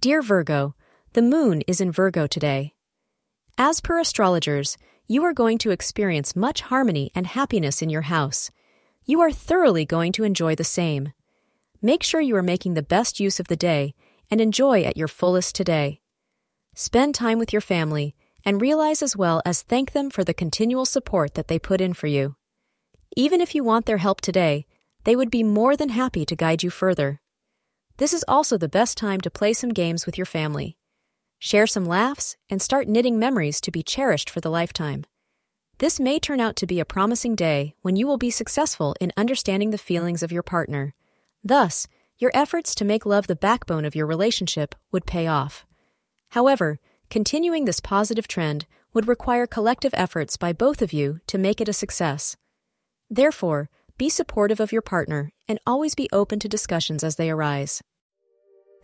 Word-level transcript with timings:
Dear 0.00 0.22
Virgo, 0.22 0.74
the 1.12 1.20
moon 1.20 1.60
is 1.66 1.78
in 1.78 1.92
Virgo 1.92 2.26
today. 2.26 2.72
As 3.58 3.82
per 3.82 3.98
astrologers, 4.00 4.78
you 5.06 5.22
are 5.24 5.34
going 5.34 5.58
to 5.58 5.72
experience 5.72 6.34
much 6.34 6.62
harmony 6.62 7.10
and 7.14 7.26
happiness 7.26 7.82
in 7.82 7.90
your 7.90 8.08
house. 8.08 8.50
You 9.04 9.20
are 9.20 9.30
thoroughly 9.30 9.84
going 9.84 10.12
to 10.12 10.24
enjoy 10.24 10.54
the 10.54 10.64
same. 10.64 11.12
Make 11.82 12.02
sure 12.02 12.22
you 12.22 12.34
are 12.36 12.42
making 12.42 12.72
the 12.72 12.82
best 12.82 13.20
use 13.20 13.38
of 13.38 13.48
the 13.48 13.56
day 13.56 13.94
and 14.30 14.40
enjoy 14.40 14.84
at 14.84 14.96
your 14.96 15.06
fullest 15.06 15.54
today. 15.54 16.00
Spend 16.74 17.14
time 17.14 17.38
with 17.38 17.52
your 17.52 17.60
family 17.60 18.14
and 18.42 18.62
realize 18.62 19.02
as 19.02 19.18
well 19.18 19.42
as 19.44 19.60
thank 19.60 19.92
them 19.92 20.08
for 20.08 20.24
the 20.24 20.32
continual 20.32 20.86
support 20.86 21.34
that 21.34 21.48
they 21.48 21.58
put 21.58 21.82
in 21.82 21.92
for 21.92 22.06
you. 22.06 22.36
Even 23.18 23.42
if 23.42 23.54
you 23.54 23.62
want 23.62 23.84
their 23.84 23.98
help 23.98 24.22
today, 24.22 24.64
they 25.04 25.14
would 25.14 25.30
be 25.30 25.42
more 25.42 25.76
than 25.76 25.90
happy 25.90 26.24
to 26.24 26.34
guide 26.34 26.62
you 26.62 26.70
further. 26.70 27.20
This 28.00 28.14
is 28.14 28.24
also 28.26 28.56
the 28.56 28.66
best 28.66 28.96
time 28.96 29.20
to 29.20 29.30
play 29.30 29.52
some 29.52 29.74
games 29.74 30.06
with 30.06 30.16
your 30.16 30.24
family. 30.24 30.78
Share 31.38 31.66
some 31.66 31.84
laughs 31.84 32.38
and 32.48 32.62
start 32.62 32.88
knitting 32.88 33.18
memories 33.18 33.60
to 33.60 33.70
be 33.70 33.82
cherished 33.82 34.30
for 34.30 34.40
the 34.40 34.48
lifetime. 34.48 35.04
This 35.80 36.00
may 36.00 36.18
turn 36.18 36.40
out 36.40 36.56
to 36.56 36.66
be 36.66 36.80
a 36.80 36.86
promising 36.86 37.34
day 37.34 37.74
when 37.82 37.96
you 37.96 38.06
will 38.06 38.16
be 38.16 38.30
successful 38.30 38.96
in 39.02 39.12
understanding 39.18 39.70
the 39.70 39.76
feelings 39.76 40.22
of 40.22 40.32
your 40.32 40.42
partner. 40.42 40.94
Thus, 41.44 41.86
your 42.16 42.30
efforts 42.32 42.74
to 42.76 42.86
make 42.86 43.04
love 43.04 43.26
the 43.26 43.36
backbone 43.36 43.84
of 43.84 43.94
your 43.94 44.06
relationship 44.06 44.74
would 44.90 45.04
pay 45.04 45.26
off. 45.26 45.66
However, 46.30 46.80
continuing 47.10 47.66
this 47.66 47.80
positive 47.80 48.26
trend 48.26 48.64
would 48.94 49.08
require 49.08 49.46
collective 49.46 49.92
efforts 49.92 50.38
by 50.38 50.54
both 50.54 50.80
of 50.80 50.94
you 50.94 51.20
to 51.26 51.36
make 51.36 51.60
it 51.60 51.68
a 51.68 51.74
success. 51.74 52.38
Therefore, 53.10 53.68
be 53.98 54.08
supportive 54.08 54.58
of 54.58 54.72
your 54.72 54.80
partner 54.80 55.32
and 55.46 55.58
always 55.66 55.94
be 55.94 56.08
open 56.10 56.38
to 56.38 56.48
discussions 56.48 57.04
as 57.04 57.16
they 57.16 57.28
arise. 57.28 57.82